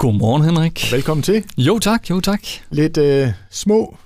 [0.00, 0.92] Godmorgen, Henrik.
[0.92, 1.44] Velkommen til.
[1.58, 2.40] Jo tak, jo tak.
[2.70, 3.96] Lidt øh, små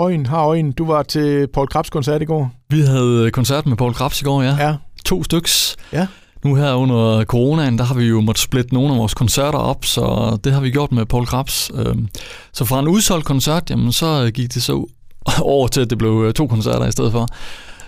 [0.00, 0.72] øjen har øjen.
[0.72, 2.52] Du var til Paul Krabs koncert i går.
[2.68, 4.56] Vi havde koncert med Paul Krabs i går, ja.
[4.68, 4.76] Ja.
[5.04, 5.76] To styks.
[5.92, 6.06] Ja.
[6.44, 9.84] Nu her under coronaen, der har vi jo måttet splitte nogle af vores koncerter op,
[9.84, 11.70] så det har vi gjort med Paul Krabs.
[11.74, 12.08] Øhm,
[12.52, 14.86] Så fra en udsolgt koncert, jamen så gik det så
[15.40, 17.28] over til, at det blev øh, to koncerter i stedet for.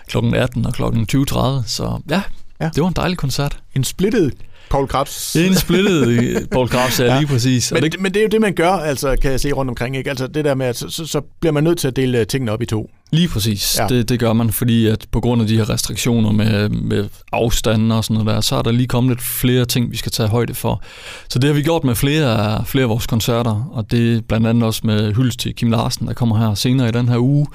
[0.07, 2.23] Klokken 18 og klokken 20.30, så ja,
[2.61, 2.69] Ja.
[2.75, 3.59] det var en dejlig koncert.
[3.77, 4.35] En splittet
[4.71, 5.33] Paul Krabs.
[5.33, 7.19] Det er en splittet øh, Paul Krabs, ja, Ja.
[7.19, 7.73] lige præcis.
[7.73, 9.97] Men, det, men det er jo det, man gør, altså, kan jeg se rundt omkring.
[9.97, 10.11] Ikke?
[10.11, 12.27] Altså, det der med, at så, så, så bliver man nødt til at dele øh,
[12.27, 12.91] tingene op i to.
[13.13, 13.77] Lige præcis.
[13.79, 13.87] Ja.
[13.87, 17.93] Det, det gør man, fordi at på grund af de her restriktioner med, med afstanden
[17.93, 20.29] og sådan noget der, så er der lige kommet lidt flere ting, vi skal tage
[20.29, 20.83] højde for.
[21.29, 24.21] Så det har vi gjort med flere, af- flere af vores koncerter, og det er
[24.29, 27.19] blandt andet også med hyldest til Kim Larsen, der kommer her senere i den her
[27.19, 27.47] uge.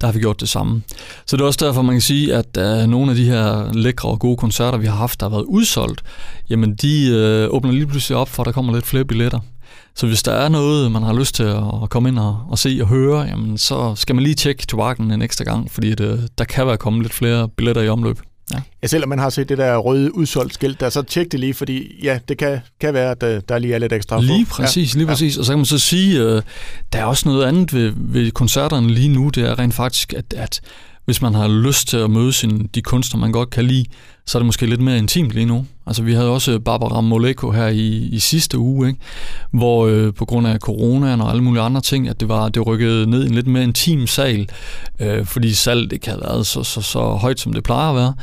[0.00, 0.82] Der har vi gjort det samme.
[1.26, 4.08] Så det er også derfor, man kan sige, at uh, nogle af de her lækre
[4.08, 6.02] og gode koncerter, vi har haft, der har været udsolgt,
[6.50, 9.40] jamen de uh, åbner lige pludselig op for, at der kommer lidt flere billetter.
[9.96, 12.78] Så hvis der er noget, man har lyst til at komme ind og, og se
[12.82, 16.44] og høre, jamen så skal man lige tjekke tobakken en ekstra gang, fordi det, der
[16.44, 18.18] kan være kommet lidt flere billetter i omløb.
[18.82, 21.54] Ja, selvom man har set det der røde udsolgt skilt, der så tjek det lige,
[21.54, 24.22] fordi ja, det kan, kan være, at øh, der lige er lidt ekstra på.
[24.22, 25.10] Lige præcis, lige Ja.
[25.12, 25.36] præcis.
[25.36, 26.42] Og så kan man så sige, øh,
[26.92, 30.34] der er også noget andet ved, ved koncerterne lige nu, det er rent faktisk, at,
[30.36, 30.60] at
[31.08, 33.84] hvis man har lyst til at møde sin, de kunstnere, man godt kan lide,
[34.26, 35.66] så er det måske lidt mere intimt lige nu.
[35.86, 39.00] Altså vi havde også Barbara Moleko her i, i sidste uge, ikke?
[39.50, 42.66] hvor øh, på grund af coronaen og alle mulige andre ting, at det var det
[42.66, 44.48] rykkede ned i en lidt mere intim sal,
[45.00, 48.14] øh, fordi salg ikke havde været så, så, så højt, som det plejer at være.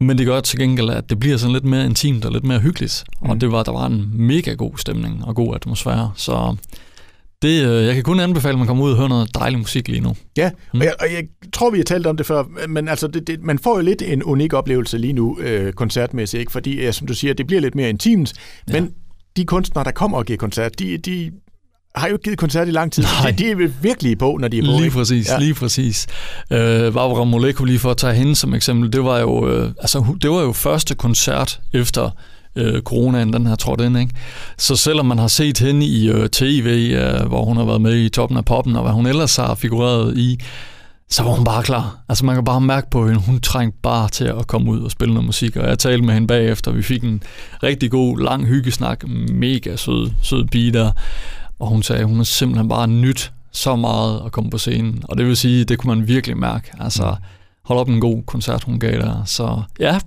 [0.00, 2.58] Men det gør til gengæld, at det bliver sådan lidt mere intimt og lidt mere
[2.58, 3.04] hyggeligt.
[3.22, 3.30] Mm.
[3.30, 6.12] Og det var, der var en mega god stemning og god atmosfære.
[6.16, 6.56] Så
[7.44, 9.88] det, øh, jeg kan kun anbefale, at man kommer ud og hører noget dejlig musik
[9.88, 10.16] lige nu.
[10.36, 10.80] Ja, Mm.
[10.80, 13.42] og jeg, og jeg tror, vi har talt om det før, men altså, det, det,
[13.42, 16.52] man får jo lidt en unik oplevelse lige nu, øh, koncertmæssigt, ikke?
[16.52, 18.32] fordi, som du siger, det bliver lidt mere intimt,
[18.68, 18.72] Ja.
[18.80, 18.90] men
[19.36, 21.30] de kunstnere, der kommer og giver koncert, de, de
[21.96, 23.04] har jo ikke givet koncert i lang tid.
[23.22, 23.30] Nej.
[23.30, 24.66] De, er virkelig på, når de er på.
[24.66, 24.94] Lige ikke?
[24.96, 25.38] præcis, ja.
[25.38, 26.06] Lige præcis.
[26.50, 30.04] Øh, Barbara Moleko, lige for at tage hende som eksempel, det var jo, øh, altså,
[30.22, 32.10] det var jo første koncert efter
[32.56, 34.14] øh, coronaen, den her trådt ind, ikke?
[34.58, 37.96] Så selvom man har set hende i øh, tv, øh, hvor hun har været med
[37.96, 40.40] i toppen af poppen, og hvad hun ellers har figureret i,
[41.08, 41.98] så var hun bare klar.
[42.08, 44.90] Altså man kan bare mærke på hende, hun trængte bare til at komme ud og
[44.90, 47.22] spille noget musik, og jeg talte med hende bagefter, vi fik en
[47.62, 50.90] rigtig god, lang hyggesnak, mega sød, sød pige der,
[51.58, 55.02] og hun sagde, at hun har simpelthen bare nyt så meget at komme på scenen,
[55.04, 56.70] og det vil sige, det kunne man virkelig mærke.
[56.80, 57.16] Altså,
[57.64, 59.24] hold op en god koncert, hun gav der.
[59.24, 59.98] Så ja,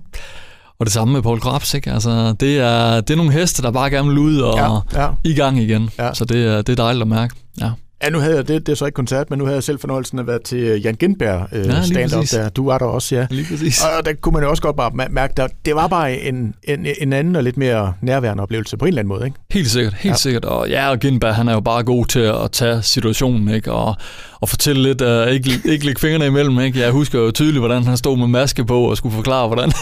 [0.80, 1.92] og det samme med Paul Krabs, ikke?
[1.92, 5.08] Altså, det er, det er nogle heste, der bare gerne vil ud og Ja, ja.
[5.24, 5.90] i gang igen.
[5.98, 6.14] Ja.
[6.14, 7.34] Så det er, det er dejligt at mærke.
[7.60, 7.70] Ja.
[8.02, 9.78] Ja, nu havde jeg, det, det er så ikke koncert, men nu havde jeg selv
[9.80, 12.48] fornøjelsen at være til øh, Jan Gindberg øh, Ja, stand-up der.
[12.48, 13.26] Du var der også, ja.
[13.30, 13.82] Lige præcis.
[13.82, 16.54] Og der kunne man jo også godt bare mær- mærke, der, det var bare en,
[16.64, 19.38] en, en anden og lidt mere nærværende oplevelse på en eller anden måde, ikke?
[19.50, 20.16] Helt sikkert, helt ja.
[20.16, 20.44] sikkert.
[20.44, 23.72] Og ja, og Gindberg, han er jo bare god til at tage situationen, ikke?
[23.72, 23.96] Og,
[24.40, 26.80] og fortælle lidt, uh, ikke, ikke lægge fingrene imellem, ikke?
[26.80, 29.72] Jeg husker jo tydeligt, hvordan han stod med maske på og skulle forklare, hvordan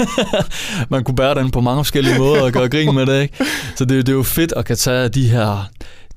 [0.90, 3.44] man kunne bære den på mange forskellige måder og gøre grin med det, ikke?
[3.76, 5.68] Så det, det er jo fedt at kan tage de her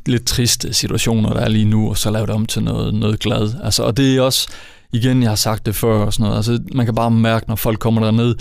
[0.05, 3.19] lidt triste situationer, der er lige nu, og så lave det om til noget, noget
[3.19, 3.53] glad.
[3.63, 4.49] Altså, og det er også,
[4.93, 7.55] igen, jeg har sagt det før og sådan noget, altså, man kan bare mærke, når
[7.55, 8.35] folk kommer derned,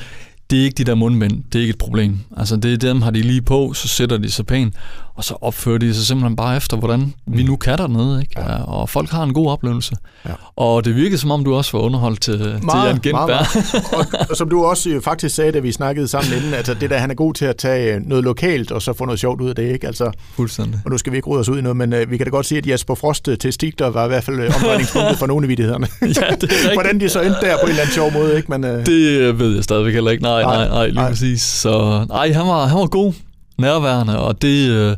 [0.50, 2.18] det er ikke de der mundmænd, det er ikke et problem.
[2.36, 4.74] Altså det er dem, har de lige på, så sætter de sig pænt,
[5.14, 8.34] og så opfører de sig simpelthen bare efter, hvordan vi nu kan dernede, ikke?
[8.40, 8.62] Ja.
[8.62, 9.94] Og folk har en god oplevelse.
[10.26, 10.30] Ja.
[10.56, 13.46] Og det virkede som om, du også var underholdt til, til Jan Gindberg.
[13.98, 16.90] og, og som du også øh, faktisk sagde, da vi snakkede sammen inden, altså det
[16.90, 19.40] der, han er god til at tage øh, noget lokalt, og så få noget sjovt
[19.40, 19.86] ud af det, ikke?
[19.86, 20.80] Altså, Fuldstændig.
[20.84, 22.30] og nu skal vi ikke rode os ud i noget, men øh, vi kan da
[22.30, 25.44] godt sige, at Jesper Frost øh, til Stigler var i hvert fald omdrejningspunktet for nogle
[25.44, 25.86] af vidighederne.
[26.02, 26.72] Ja, det er.
[26.72, 28.50] Hvordan de så endte der på en eller anden sjov måde, ikke?
[28.50, 30.22] Men, øh, Det ved jeg stadigvæk heller ikke.
[30.22, 31.08] Nej, Nej, nej, nej, lige nej.
[31.08, 31.42] præcis.
[31.42, 33.12] Så nej, han var, han var god,
[33.58, 34.96] nærværende, og det, øh,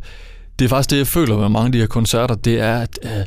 [0.59, 2.99] det er faktisk det, jeg føler med mange af de her koncerter, det er, at
[3.03, 3.25] øh,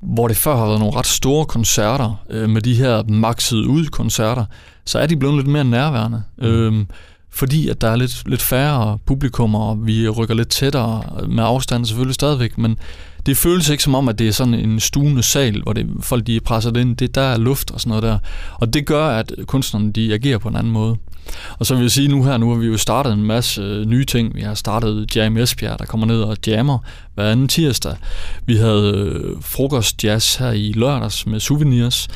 [0.00, 3.86] hvor det før har været nogle ret store koncerter, øh, med de her maxet ud
[3.86, 4.44] koncerter,
[4.84, 6.22] så er de blevet lidt mere nærværende.
[6.38, 6.44] Mm.
[6.44, 6.86] Øhm,
[7.30, 11.84] fordi at der er lidt, lidt færre publikummer, og vi rykker lidt tættere med afstand
[11.84, 12.78] selvfølgelig stadigvæk, men
[13.26, 16.26] det føles ikke som om, at det er sådan en stuende sal, hvor det, folk
[16.26, 16.96] de er presset ind.
[16.96, 18.18] Det der er luft og sådan noget der.
[18.54, 20.96] Og det gør, at kunstnerne de agerer på en anden måde.
[21.58, 23.86] Og så vil jeg sige nu her, nu har vi jo startet en masse øh,
[23.86, 24.34] nye ting.
[24.34, 26.78] Vi har startet Jam Esbjerg, der kommer ned og jammer
[27.14, 27.96] hver anden tirsdag.
[28.46, 32.08] Vi havde øh, frokostjazz her i lørdags med souvenirs,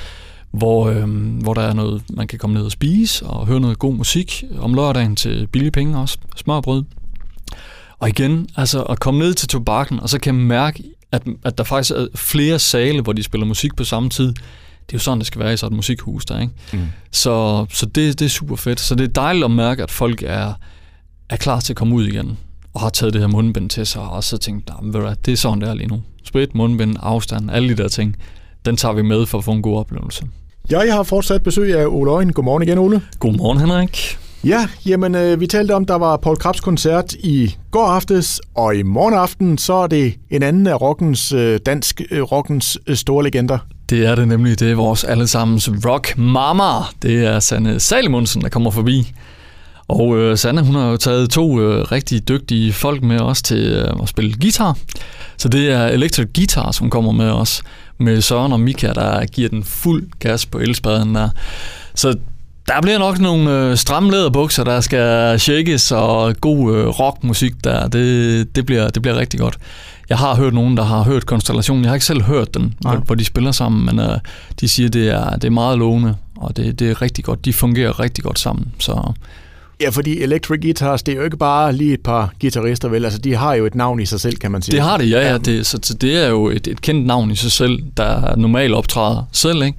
[0.50, 1.08] hvor, øh,
[1.42, 4.44] hvor der er noget, man kan komme ned og spise og høre noget god musik
[4.58, 6.18] om lørdagen til billige penge også.
[6.36, 6.84] Smørbrød.
[7.98, 11.58] Og igen, altså at komme ned til tobakken, og så kan man mærke, at, at
[11.58, 14.34] der faktisk er flere sale, hvor de spiller musik på samme tid.
[14.92, 16.52] Det er jo sådan, det skal være i sådan et musikhus der, ikke?
[16.72, 16.86] Mm.
[17.10, 18.80] Så, så det, det er super fedt.
[18.80, 20.52] Så det er dejligt at mærke, at folk er,
[21.30, 22.38] er klar til at komme ud igen.
[22.74, 25.32] og har taget det her mundbind til sig, og så tænkt, nah, ved du, det
[25.32, 26.02] er sådan, det er lige nu.
[26.24, 28.16] Sprit, mundbind, afstand, alle de der ting,
[28.66, 30.24] den tager vi med for at få en god oplevelse.
[30.70, 32.32] Jeg har fortsat besøg af Ole Øjen.
[32.32, 33.02] Godmorgen igen, Ole.
[33.18, 34.18] Godmorgen, Henrik.
[34.44, 38.76] Ja, jamen øh, vi talte om, der var Paul Krabs koncert i går aftes, og
[38.76, 42.96] i morgen aften, så er det en anden af rockens, øh, dansk øh, rockens øh,
[42.96, 43.58] store legender.
[43.92, 44.60] Det er det nemlig.
[44.60, 46.84] Det er vores allesammens rock mama.
[47.02, 49.12] Det er Sanne Salimundsen, der kommer forbi.
[49.88, 53.72] Og øh, Sanne, hun har jo taget to øh, rigtig dygtige folk med os til
[53.72, 54.78] øh, at spille guitar.
[55.36, 57.62] Så det er Electric Guitar, som kommer med os,
[57.98, 61.28] med Søren og Mika, der giver den fuld gas på elspaden der.
[61.94, 62.18] Så
[62.68, 67.88] der bliver nok nogle øh, stramme læderbukser, der skal shakes, og god øh, rockmusik der.
[67.88, 69.58] Det, det, bliver, det bliver rigtig godt.
[70.08, 71.84] Jeg har hørt nogen, der har hørt Konstellationen.
[71.84, 74.18] Jeg har ikke selv hørt den, hvor, hvor de spiller sammen, men øh,
[74.60, 77.44] de siger, det er, det er meget lovende, og det, det er rigtig godt.
[77.44, 78.72] De fungerer rigtig godt sammen.
[78.78, 79.12] Så
[79.82, 83.04] Ja, fordi Electric Guitars, det er jo ikke bare lige et par guitarister, vel?
[83.04, 84.76] Altså, de har jo et navn i sig selv, kan man sige.
[84.76, 85.30] Det har det, ja.
[85.30, 85.38] ja.
[85.38, 88.74] Det, så, så det er jo et, et kendt navn i sig selv, der normalt
[88.74, 89.78] optræder selv, ikke?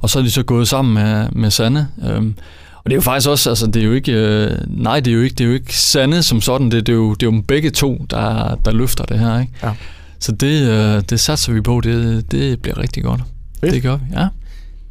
[0.00, 1.88] Og så er de så gået sammen med, med Sanne.
[2.08, 2.34] Øhm,
[2.76, 5.14] og det er jo faktisk også, altså det er jo ikke, øh, nej, det er
[5.14, 7.30] jo ikke, det er jo ikke Sanne som sådan, det, det, er, jo, det er
[7.32, 9.52] jo begge to, der, der løfter det her, ikke?
[9.62, 9.72] Ja.
[10.18, 13.20] Så det, øh, det satser vi på, det, det bliver rigtig godt.
[13.60, 13.72] Fedt.
[13.72, 14.28] Det gør vi, ja.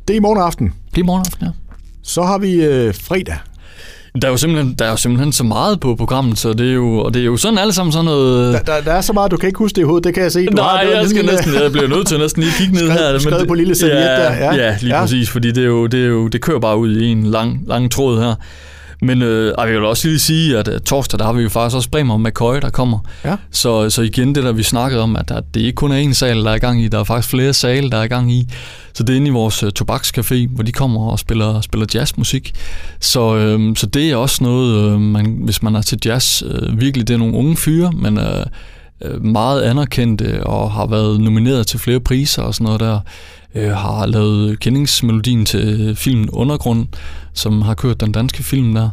[0.08, 0.68] Det er i morgen aften.
[0.68, 1.52] Det er i morgen aften, ja.
[2.04, 3.38] Så har vi øh, fredag.
[4.22, 6.74] Der er, jo simpelthen, der er jo simpelthen så meget på programmet, så det er
[6.74, 8.54] jo, og det er jo sådan alle sammen sådan noget...
[8.54, 10.24] Der, der, der er så meget, du kan ikke huske det i hovedet, det kan
[10.24, 10.46] jeg se.
[10.46, 13.20] Du Nej, har jeg, skal næsten, jeg bliver nødt til næsten lige kigge ned her.
[13.20, 14.34] Skrevet men på lille serviet ja, der.
[14.34, 15.02] Ja, ja lige ja.
[15.02, 17.62] præcis, fordi det, er jo, det, er jo, det kører bare ud i en lang,
[17.68, 18.36] lang tråd her.
[19.02, 21.76] Men øh, jeg vil også lige sige, at uh, torsdag, der har vi jo faktisk
[21.76, 23.00] også Bremer McCoy, der kommer.
[23.26, 23.36] Ja.
[23.52, 26.14] Så, så igen det, der vi snakkede om, at, at det ikke kun er en
[26.14, 28.32] sal, der er i gang i, der er faktisk flere sale, der er i gang
[28.32, 28.48] i.
[28.94, 32.54] Så det er inde i vores uh, tobakscafé, hvor de kommer og spiller, spiller jazzmusik.
[33.00, 36.82] Så, øh, så det er også noget, øh, man, hvis man er til jazz, øh,
[36.82, 38.18] virkelig det er nogle unge fyre, men...
[38.18, 38.46] Øh,
[39.22, 43.00] meget anerkendte og har været nomineret til flere priser og sådan noget der
[43.56, 46.88] øh, har lavet kendingsmelodien til filmen Undergrund,
[47.34, 48.90] som har kørt den danske film der.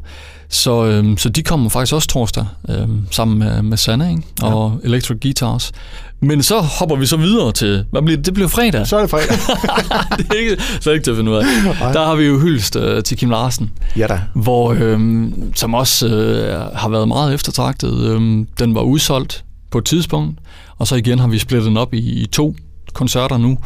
[0.48, 4.22] Så, øh, så de kommer faktisk også torsdag øh, sammen med, med Sanne ikke?
[4.42, 4.88] og ja.
[4.88, 5.72] Electric Guitars.
[6.20, 8.26] Men så hopper vi så videre til, hvad bliver det?
[8.26, 8.86] Det bliver fredag.
[8.86, 9.36] Så er det fredag.
[10.18, 11.44] det er ikke, så er ikke til at finde ud af.
[11.92, 13.72] Der har vi jo hyldest øh, til Kim Larsen.
[13.96, 14.20] Ja da.
[14.34, 15.24] Hvor, øh,
[15.54, 18.00] som også øh, har været meget eftertragtet.
[18.00, 19.44] Øh, den var udsolgt
[19.75, 20.38] på et tidspunkt,
[20.79, 22.56] og så igen har vi splittet den op i, i to
[22.93, 23.59] koncerter nu,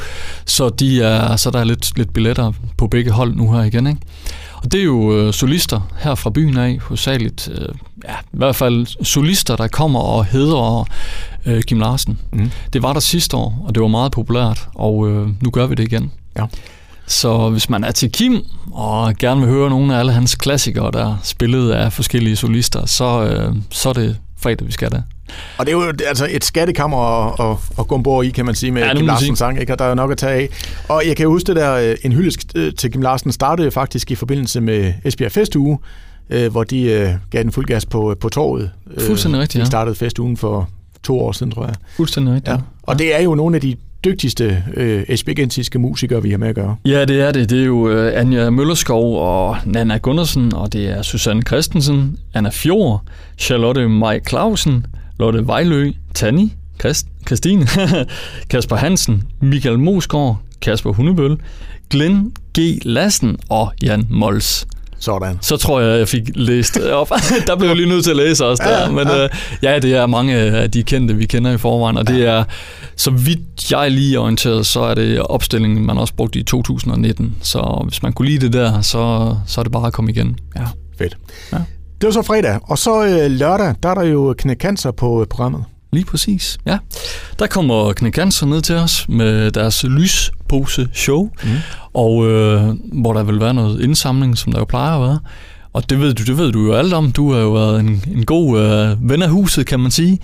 [0.47, 3.87] så, de er, så der er lidt, lidt billetter på begge hold nu her igen.
[3.87, 4.01] Ikke?
[4.55, 7.75] Og det er jo øh, solister her fra byen af, hovedsageligt, øh,
[8.05, 10.89] ja, i hvert fald solister, der kommer og hedder
[11.47, 12.19] øh, Kim Larsen.
[12.33, 12.51] Mm.
[12.73, 15.75] Det var der sidste år, og det var meget populært, og øh, nu gør vi
[15.75, 16.13] det igen.
[16.39, 16.45] Ja.
[17.07, 20.91] Så hvis man er til Kim og gerne vil høre nogle af alle hans klassikere,
[20.93, 25.03] der er spillet af forskellige solister, så, øh, så er det fredag, vi skal det.
[25.59, 28.55] Og det er jo altså et skattekammer at, at, at gå ombord i, kan man
[28.55, 29.73] sige, med ja, Kim Larsen sang, ikke?
[29.73, 30.49] og der er nok at tage af.
[30.89, 34.11] Og jeg kan huske det der, øh, en hyldest øh, til Kim Larsen startede faktisk
[34.11, 35.79] i forbindelse med Esbjerg Festuge,
[36.31, 38.71] øh, hvor de gav den fuld gas på, på torvet.
[38.99, 39.61] Fuldstændig rigtigt, ja.
[39.61, 40.69] De startede festugen for
[41.03, 41.75] to år siden, tror jeg.
[41.97, 42.61] Fuldstændig rigtigt, ja.
[42.83, 42.99] Og ja.
[43.05, 46.77] det er jo nogle af de dygtigste øh, esbjergensiske musikere, vi har med at gøre.
[46.85, 47.51] Ja, det er det.
[47.51, 52.51] Det er jo øh, Anja Møllerskov og Nana Gundersen, og det er Susanne Christensen, Anna
[52.53, 53.03] Fjord,
[53.39, 54.87] Charlotte Maj Clausen,
[55.19, 57.67] Lotte Vejlø, Tanni, Christ, Christine,
[58.51, 61.37] Kasper Hansen, Michael Mosgaard, Kasper Hundebøl,
[61.91, 62.61] Glenn G.
[62.83, 64.67] Lassen og Jan Mols.
[65.01, 65.39] Sådan.
[65.41, 67.09] Så tror jeg, jeg fik læst op.
[67.47, 68.81] der blev jeg lige nødt til at læse også der.
[68.81, 69.25] Ja, Men ja.
[69.25, 69.31] Øh,
[69.63, 71.97] ja, det er mange af de kendte, vi kender i forvejen.
[71.97, 72.45] Og det er,
[72.97, 77.37] så vidt jeg lige er orienteret, så er det opstillingen, man også brugte i 2019.
[77.43, 80.39] Så hvis man kunne lide det der, så, så er det bare at komme igen.
[80.57, 80.65] Ja.
[80.99, 81.17] Fedt.
[81.53, 81.59] Ja.
[82.01, 85.27] Det var så fredag, og så øh, lørdag, der er der jo knækancer på øh,
[85.27, 85.65] programmet.
[85.93, 86.79] Lige præcis, ja.
[87.39, 91.51] Der kommer knækancer ned til os med deres lyspose show, mm.
[91.95, 95.19] og øh, hvor der vil være noget indsamling, som der jo plejer at være.
[95.73, 97.13] Og det ved du, det ved du jo alt om.
[97.13, 100.19] Du har jo været en, en god øh, ven af huset, kan man sige.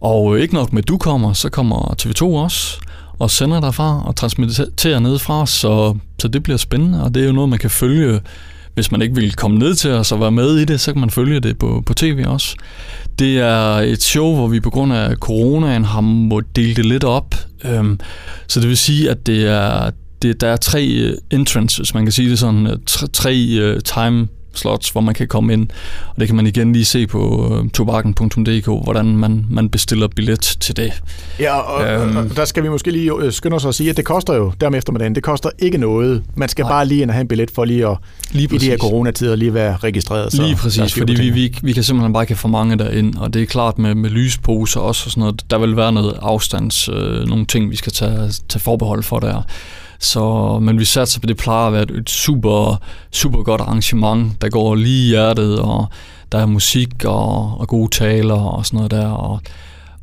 [0.00, 2.78] Og øh, ikke nok med, at du kommer, så kommer TV2 også
[3.18, 7.22] og sender derfra og transmitterer ned fra os, så, så det bliver spændende, og det
[7.22, 8.20] er jo noget, man kan følge
[8.74, 11.00] hvis man ikke vil komme ned til os og være med i det, så kan
[11.00, 12.56] man følge det på, på tv også.
[13.18, 17.04] Det er et show, hvor vi på grund af coronaen har måttet dele det lidt
[17.04, 17.34] op.
[17.64, 18.00] Øhm,
[18.48, 19.90] så det vil sige, at det er,
[20.22, 23.80] det, der er tre øh, entrances, man kan sige det sådan, øh, tre, tre øh,
[23.80, 25.68] time slots, hvor man kan komme ind.
[26.08, 30.56] Og det kan man igen lige se på øh, tobakken.dk, hvordan man, man bestiller billet
[30.60, 31.02] til det.
[31.40, 33.96] Ja, og, øhm, og der skal vi måske lige øh, skynde os at sige, at
[33.96, 36.22] det koster jo dermed eftermiddagen, det koster ikke noget.
[36.36, 36.72] Man skal nej.
[36.72, 37.96] bare lige ind og have en billet for lige at
[38.32, 40.32] lige i de her coronatider lige være registreret.
[40.32, 43.34] Så lige præcis, fordi vi, vi, vi kan simpelthen bare ikke få mange derind, og
[43.34, 46.88] det er klart med, med lysposer også og sådan noget, der vil være noget afstands,
[46.88, 49.42] øh, nogle ting, vi skal tage, tage forbehold for der.
[50.02, 52.80] Så, men vi satser på, det plejer at være et super,
[53.10, 55.86] super godt arrangement, der går lige i hjertet, og
[56.32, 59.40] der er musik og, og gode taler og sådan noget der, og,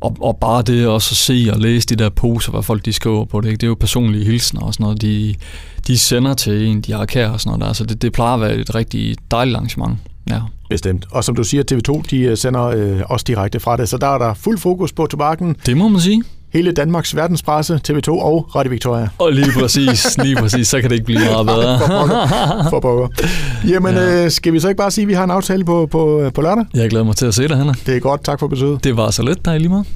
[0.00, 2.92] og, og bare det også at se og læse de der poser, hvad folk de
[2.92, 3.56] skriver på det, ikke?
[3.56, 5.34] det er jo personlige hilsner og sådan noget, de,
[5.86, 8.34] de sender til en, de har kær og sådan noget der, så det, det plejer
[8.34, 9.98] at være et rigtig dejligt arrangement.
[10.30, 10.40] Ja.
[10.70, 11.06] Bestemt.
[11.10, 14.06] Og som du siger, TV2 de øh, sender øh, også direkte fra det, så der
[14.06, 15.56] er der fuld fokus på tobakken.
[15.66, 19.08] Det må man sige hele Danmarks verdenspresse, TV2 og Radio Victoria.
[19.18, 21.78] Og lige præcis, lige præcis, så kan det ikke blive meget bedre.
[22.70, 23.08] for pokker.
[23.68, 24.24] Jamen, ja.
[24.24, 26.40] øh, skal vi så ikke bare sige, at vi har en aftale på, på, på
[26.42, 26.64] lørdag?
[26.74, 27.72] Jeg glæder mig til at se dig, Hanna.
[27.86, 28.84] Det er godt, tak for besøget.
[28.84, 29.86] Det var så lidt, dig lige meget.